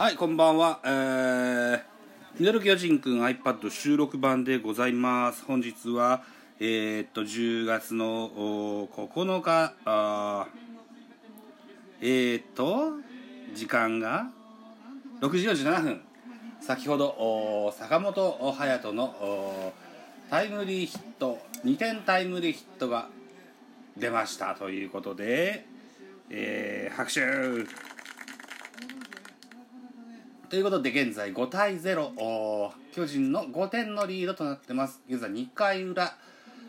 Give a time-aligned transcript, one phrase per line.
[0.00, 0.80] はい、こんばんは。
[0.82, 1.82] えー、
[2.38, 5.44] ミドル巨人くん iPad 収録版でございます。
[5.44, 6.22] 本日は、
[6.58, 8.30] えー、っと、10月の
[8.86, 10.48] 9日、あ
[12.00, 12.92] えー、っと、
[13.54, 14.30] 時間が
[15.20, 16.00] 6時47分。
[16.62, 19.74] 先ほど、坂本勇人の
[20.30, 23.10] タイムリーヒット、2点タイムリーヒットが
[23.98, 25.66] 出ましたということで、
[26.30, 27.20] えー、拍手
[30.50, 35.00] ということで現在5対0巨人の5点のリードとなってます。
[35.08, 36.12] 現在2回裏、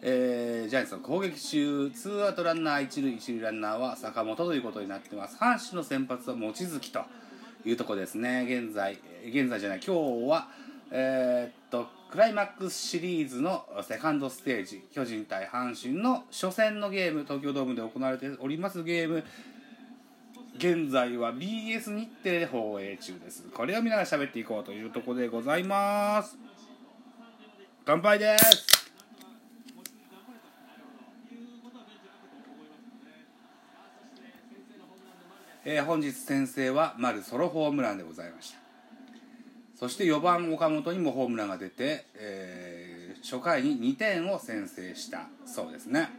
[0.00, 1.90] えー、ジャイアンツの攻撃中。
[1.90, 5.36] ツーアウトランナー一塁一塁ランナーは坂本ということになってます。
[5.38, 7.00] 阪神の先発は望月と
[7.64, 8.46] いうところですね。
[8.48, 9.80] 現在現在じゃない。
[9.84, 10.46] 今日は
[10.92, 14.84] えー、っとクライマックスシリーズのセカンドステージ。
[14.94, 17.24] 巨人対阪神の初戦のゲーム。
[17.24, 19.24] 東京ドームで行われておりますゲーム。
[20.56, 23.42] 現在は BS 日テレで放映中です。
[23.52, 26.38] これを見ながら喋っていこうというところでございます。
[27.84, 28.74] 乾杯です。
[35.66, 38.58] えー、本日先制は丸ソロホームランでございました。
[39.74, 45.26] そして4番岡本にもホームランが出て、えー、初回に2点を先制した。
[45.46, 46.10] そうですね。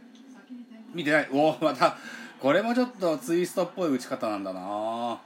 [0.94, 1.28] 見てない。
[1.32, 1.96] おおまた
[2.40, 5.20] これもちょっとツイストっぽい打ち方なんだな。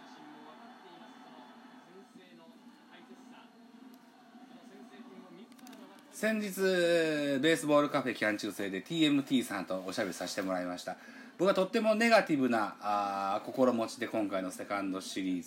[6.13, 10.97] 先日ベースボールカフェ期間中制で TMT さんとおしゃべりさせてもらいました。
[11.39, 15.43] 僕はとってもネガティブなあ心持ちで今回のセカンドシリー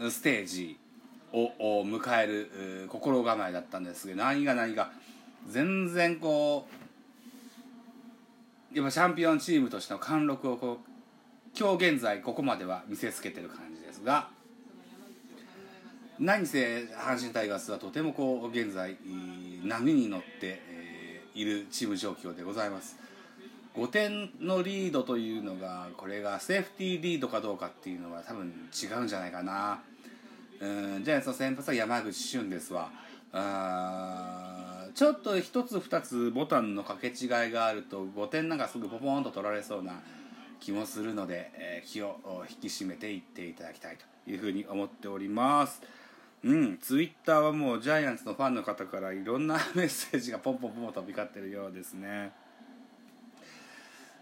[0.00, 0.78] ズステージ
[1.32, 4.92] を迎える心構えだったんですけど何が何が
[5.48, 6.87] 全然こう
[8.74, 14.28] やっぱチャンピオンチームとしての貫禄をこう今日現在ここまでは見せつけてる感じですが
[16.18, 18.96] 何せ阪神タイガースはとてもこう現在
[19.64, 20.60] 波に乗って
[21.34, 22.98] いるチーム状況でございます。
[23.76, 29.80] 5点のリードというのがこれがセーフティーリードかどうかっていうのは多分違うんじゃないかな。
[30.60, 30.66] う
[30.98, 32.90] んジャイアンツの先発は山口俊ですわ。
[33.32, 40.00] あちょっと一つ二つボタンの掛け違いがあると5点なんかすぐポポンと取られそうな
[40.60, 42.16] 気もするので、えー、気を
[42.50, 45.82] 引き締めていっていただきたいというふうに思っております。
[46.44, 52.32] うんツイッターはもうジャイアンツのファンの方からいろんなメッセージがポンポンポン飛び交ってるようですね。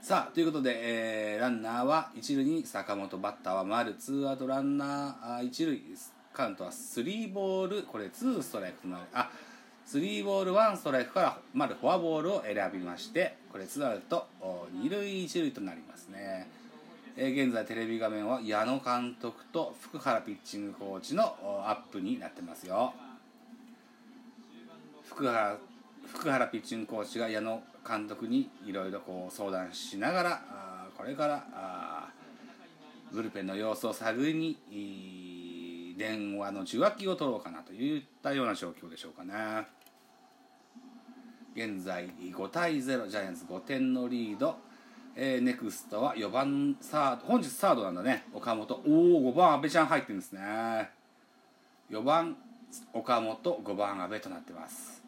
[0.00, 6.15] さあということで、えー、ランナーは一塁に坂本バッターは丸ツーアウトランナー一塁です。
[6.36, 9.04] カウントは3ボールこれ2ストライクとなる。
[9.14, 9.30] あ
[9.86, 14.26] 3ボール1ストライクから丸フォアボールを選びましてこれ2アウト
[14.82, 16.48] 2塁1塁となりますね、
[17.16, 22.94] え、現在テレビ画面は矢野監督と福原ピッチングコーチのアップになってますよ
[25.08, 25.56] 福原
[26.04, 32.08] 福原ピッチングコーチが矢野監督にいろいろ相談しながらあこれから
[33.12, 34.58] ブルペンの様子を探りに
[35.96, 39.66] 電話の受話器を取ろうかなといったような状況でしょうかね。
[41.54, 44.56] 現在5対0ジャイアンツ5点のリード、
[45.14, 47.26] えー、ネクストは4番サード。
[47.26, 48.26] 本日サードなんだね。
[48.34, 48.74] 岡本。
[48.86, 50.90] おお5番阿部ちゃん入ってるんですね。
[51.90, 52.36] 4番
[52.92, 55.02] 岡本5番阿部となってます。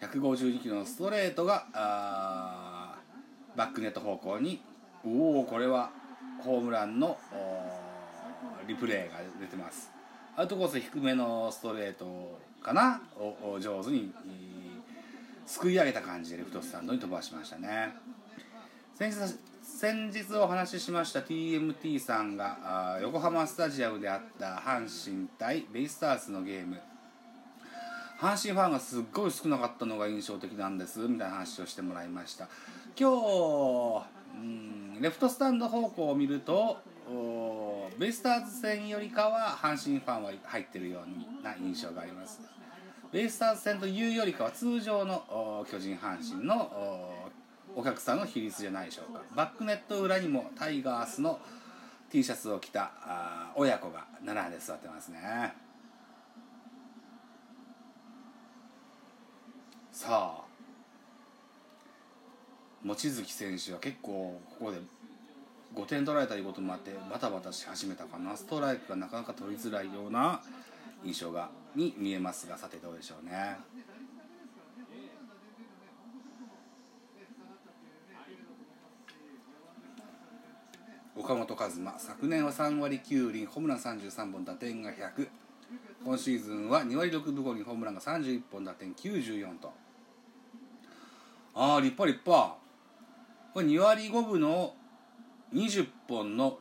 [0.00, 1.66] 152キロのストレートが
[3.54, 4.62] バックネット方向に。
[5.04, 5.90] おおこれは
[6.44, 7.18] ホームランの
[8.66, 9.90] リプレイが出てます。
[10.36, 14.12] アウトコース低めのストレートかなを上手に
[15.46, 17.94] すくい上げた感じでレフトスタンドに飛ばしましたね。
[18.94, 19.16] 先日
[19.62, 26.80] 先日お話ししました TMT さんが横浜スタジアムであった阪神対ベイスターズのゲーム。
[28.18, 32.48] 阪神ファンがすっごい少なかったのが印象的なんですみたいな話をしてもらいました。
[32.98, 35.02] 今日うん。
[35.02, 36.78] レフトスタンド方向を見ると
[37.98, 41.00] ベイスターズ戦よりかは阪神ファンは入ってるよ
[41.40, 42.40] うな印象があります。
[43.10, 47.10] ベイスターズ戦というよりかは通常の巨人阪神の
[47.74, 49.22] お客さんの比率じゃないでしょうか。
[49.34, 51.40] バックネット裏にもタイガースの
[52.10, 52.90] T シャツを着た
[53.54, 55.54] 親子が並んで座ってますね。
[59.92, 60.47] さあ
[62.88, 64.78] 望月選手は結構ここで
[65.74, 70.40] 5点取られたいうこともあってバタバタし始めたかなストライクがなかなか取りづらいような
[71.04, 73.56] 印象がに見えますがさてどうでしょうね。
[81.14, 85.28] 岡岡本和真昨年は3割9厘ホームラン33本打点が100
[86.04, 89.72] 今シーズンは2割6分5厘ホームランが31本打点94と。
[91.54, 92.57] ああ立派立派。
[93.54, 94.74] これ2割5分の
[95.54, 96.58] 20本の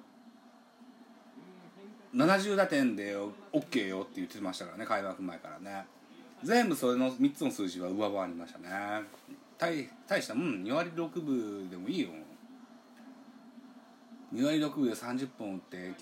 [2.15, 3.15] 70打点で
[3.53, 5.85] OK よって言ってましたからね開幕前からね。
[6.43, 8.67] 全部それの3つの数字は上回りましたね。
[9.57, 12.09] 大大したうん2割6分でもいいよ。
[14.33, 15.93] 2割6分で30本打って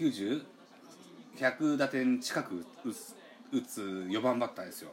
[1.38, 3.16] 90100打点近く打つ
[3.52, 4.92] 打つ4番バッターですよ。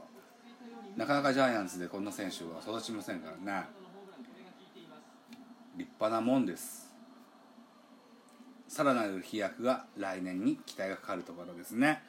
[0.97, 3.67] なかなかジャイアンツでこんな選手は育ちませんからね。
[5.77, 6.91] 立派なもんです。
[8.69, 12.03] さらなる飛躍が来年に期待がかかるところですね。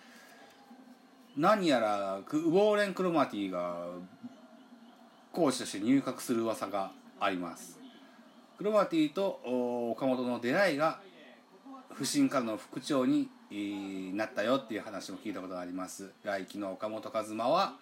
[1.35, 3.87] 何やらウォーレン・クロマティが
[5.31, 7.79] コーチとして入閣する噂があります。
[8.57, 9.41] クロマティと
[9.91, 10.99] 岡本の出会いが
[11.91, 13.29] 不振からの副長に
[14.15, 16.11] なったよっていう話も聞いたことがあります。
[16.23, 17.73] 来季の岡本和真は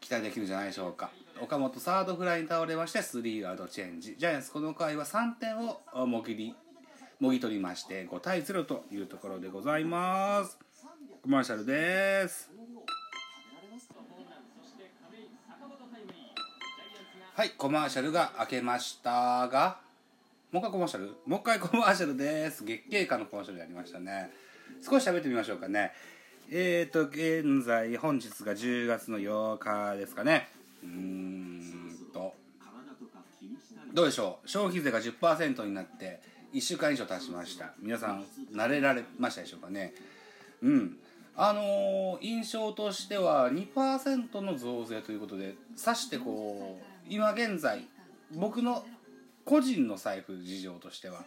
[0.00, 1.10] 期待できるんじゃないでしょうか。
[1.40, 4.16] 岡本サードフライに倒れましてスリーアウトチェンジ。
[4.16, 6.54] ジャイアンツこの回は3点をもぎり
[7.18, 10.58] もぎ取りまして5対0というところでございます。
[11.22, 12.50] コマーシャルです。
[17.34, 19.78] はいコマーシャルが開けましたが
[20.52, 21.06] もう一回コマーシャル？
[21.26, 22.64] もう一回コマーシャルです。
[22.64, 24.30] 月経過のコマーシャルやりましたね。
[24.80, 25.92] 少し喋ってみましょうかね。
[26.50, 30.48] えーと現在本日が10月の8日ですかね。
[30.82, 31.60] うん
[32.12, 32.34] と。
[33.92, 34.48] どうでしょう？
[34.48, 36.20] 消費税が10%になって
[36.54, 37.72] 1週間以上経ちました。
[37.80, 39.94] 皆さん慣れられましたでしょうかね？
[40.62, 40.96] うん。
[41.34, 47.86] あのー、印象としては2%の増税ということでさしてこう今現在
[48.34, 48.84] 僕の
[49.44, 51.24] 個人の財布事情としては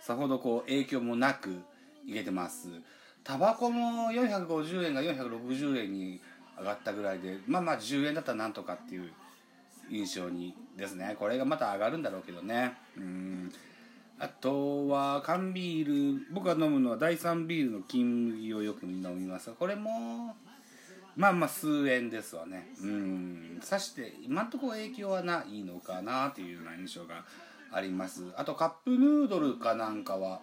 [0.00, 1.62] さほどこう影響もなく
[2.06, 2.68] いけてます。
[3.22, 6.20] タバコも450円が460円に
[6.58, 9.10] 上がったぐらいでまあまあ10円だったらなんとかっていう
[9.90, 11.16] 印象にですね。
[11.18, 12.74] これがまた上がるんだろうけどね。
[12.96, 13.52] うん。
[14.18, 16.26] あとは缶ビール。
[16.32, 19.50] 僕が飲むのは第3ビールの金麦をよく飲みます。
[19.50, 20.34] がこれも
[21.16, 22.68] まあまあ数円ですわね。
[22.82, 23.58] うん。
[23.62, 27.24] さして今んとこ影響はないのかなというような印象が
[27.70, 28.24] あります。
[28.36, 30.40] あとカップヌードルかなんかは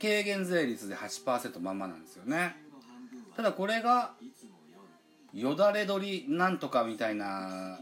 [0.00, 2.56] 軽減税率で8%まんまなんですよね。
[3.36, 4.12] ただこれが
[5.32, 7.78] よだれ鶏なんとかみたいな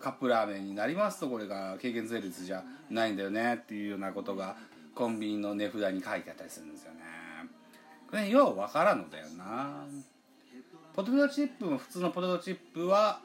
[0.00, 4.56] カップラーメンになりますとこれが軽減税率じゃないんだよねっていうようなことが
[4.94, 7.00] コンビニの値札に書いてあったりするんですよね。
[8.10, 9.86] これよう分からんのだよな。
[10.94, 13.20] ポテトチップも普通のポテトチップは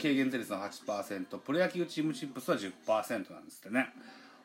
[0.00, 3.92] 軽減税率の8%プロ野球チームチップスは10%なんですってね。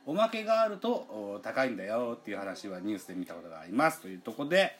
[0.07, 4.79] おまけがあると高いんだよっていう話はニュースで見たことがありますというとこで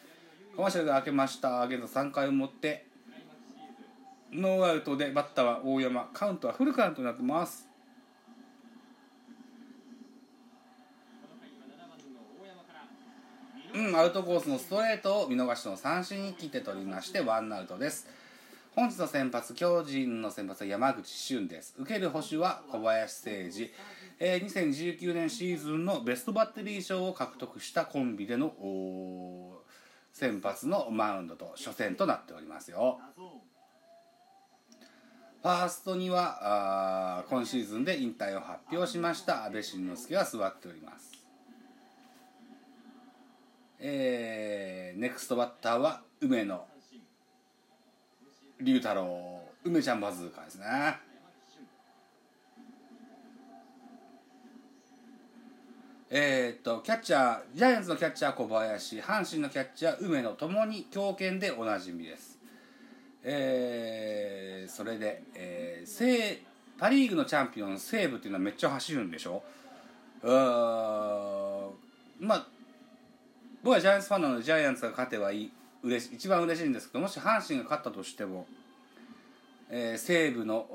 [0.55, 1.63] コマーシャルが開けました。
[1.65, 2.85] 現在3回を持って
[4.31, 6.09] ノーアウトでバッターは大山。
[6.13, 7.67] カウントはフルカウントになってます。
[13.73, 18.07] うんアウトコースのストレートを見逃しの三振に切って取りましてワンアウトです。
[18.75, 21.75] 本日の先発巨人の先発は山口俊です。
[21.77, 23.71] 受ける捕手は小林誠司。
[24.19, 28.53] えー、2019年シーズンのベストバッテリー賞を獲得したコンビでの
[30.11, 32.99] 先発のマウンドと初戦となっておりますよ。
[35.41, 41.13] ファーストにはあ今シーズンで引退を発表しました阿部慎之助が座っております。
[43.79, 46.67] えー、ネクストバッターは梅野
[48.61, 49.41] 龍太郎。
[49.63, 51.08] 梅ちゃんバズーカですね。
[56.11, 62.39] えー、っとキャッチャージャイアンツのキャッチャー小林阪神のキャッチャー梅野ともに強肩でおなじみです。
[63.23, 66.43] えー、それで、えー、西
[66.79, 69.43] パ・リーグのチャンピオン西武っていうのはめっちゃ走るんでしょ？
[70.23, 70.27] う
[72.19, 72.47] まあ
[73.61, 75.51] 僕はジャイアンツファンなのでジャイアンツが勝てばいい。
[75.83, 78.47] 嬉し一番嬉しいんですけどもし阪神が勝ったとしても、
[79.69, 80.65] えー、西武の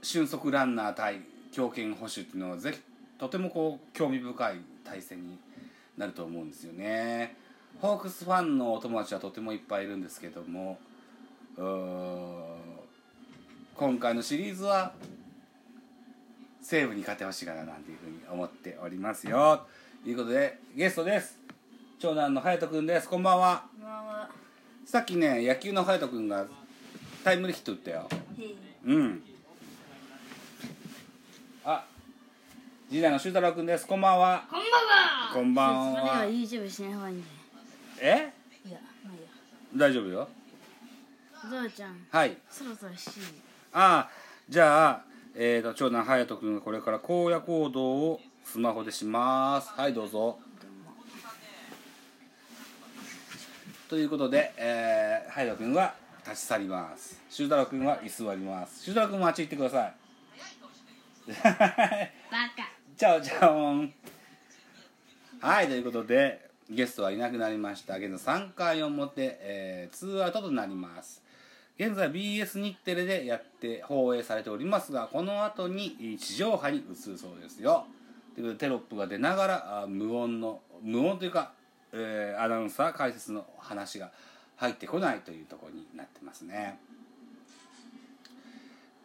[0.00, 1.20] 俊足ランナー対
[1.52, 2.80] 強肩捕手っていうのはぜひ
[3.18, 5.38] とてもこう興味深い対戦に
[5.96, 7.36] なると思うんですよね。
[7.80, 10.78] ホークスファンのお友達はとてもいっぱいいるんですけども
[13.76, 14.92] 今回のシリーズは
[16.60, 19.66] 西武に勝ってほしいかななんていうふうに思っておりますよ。
[20.04, 21.38] ということでゲストです。
[21.98, 23.08] 長男の隼人君です。
[23.08, 23.64] こんばんは。
[24.84, 26.46] さっきね野球の隼人君が
[27.24, 28.08] タイムリーヒット打ったよ。
[28.84, 29.22] うん
[32.90, 33.86] 次男の修太郎くんです。
[33.86, 34.42] こんばんは。
[34.50, 35.32] こんばんは。
[35.32, 37.28] こんばんそれはは YouTube しない方がいいんで
[38.00, 38.32] え？
[38.68, 39.28] いやまあいいや。
[39.76, 40.28] 大丈夫よ。
[41.48, 42.36] ゾウちゃんはい。
[42.50, 43.20] そろそろ7時
[43.72, 44.10] ああ
[44.48, 45.04] じゃあ、
[45.36, 49.70] えー、と長男隼人君がこれから荒野行動をスマホでします。
[49.70, 50.40] はいどうぞ。
[53.88, 55.94] ということで、えー、隼人君は
[56.26, 57.20] 立ち去ります。
[57.30, 58.82] 修太郎君は居座ります。
[58.82, 59.94] 修太郎君もあっち行ってください
[63.00, 63.94] チャオチャオン
[65.40, 67.96] はいということでゲストはいなくなりました。
[67.96, 71.22] 現在3回表、えー、2アウトとなります。
[71.78, 76.80] 現在 BS 日テレでやって放映されておりますがこの後に地上波に移
[77.10, 77.86] るそうですよ。
[78.34, 81.52] ということでテロップが出ながらあ無音の無音というか、
[81.94, 84.10] えーアナウンサー解説の話が
[84.56, 86.78] 入ってこないというところになってますね。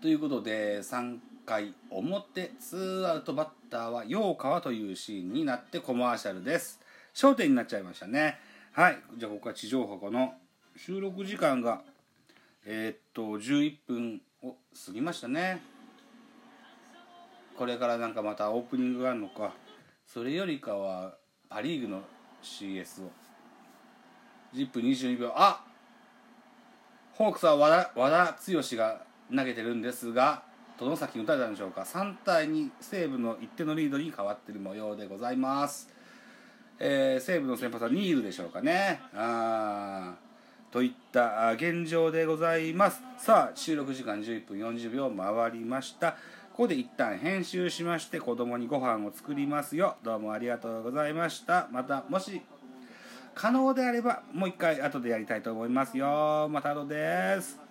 [0.02, 6.80] ということで3回表ツーアウトバッターは陽川というシーンになってコマーシャルです。
[7.14, 8.40] 焦点になっちゃいましたね。
[8.72, 8.98] はい。
[9.18, 10.34] じゃあここから地上波この
[10.76, 11.82] 収録時間が
[12.66, 15.62] えーっと11分を過ぎましたね。
[17.56, 19.54] これからなんかまたオープニングがあるのか。
[20.08, 21.16] それよりかは
[21.48, 22.02] パ・リーグの
[22.44, 23.12] CS を。
[24.54, 25.32] 10分22秒。
[25.36, 25.64] あ
[27.14, 29.02] ホークスは和田和田剛が
[29.34, 30.44] 投げてるんですが
[30.78, 31.82] 外崎に打たれたんでしょうか。
[31.82, 35.90] 3対2西武の1点のリードに変わっている模様でございます、
[36.80, 39.02] えー西武の先発はニールでしょうかね。
[39.14, 40.26] あー。
[40.76, 43.02] といった現状でございます。
[43.18, 46.18] さあ収録時間11分40秒回りました。
[46.52, 49.96] ここで一旦編集しまして子供にご飯を作りますよ。
[50.04, 51.70] どうもありがとうございました。
[51.72, 52.42] またもし
[53.34, 56.50] 可能であればもう一回後でやりたいと思いますよ。
[56.52, 57.65] また後です。